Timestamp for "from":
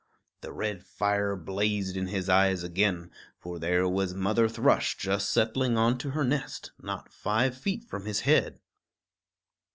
7.87-8.07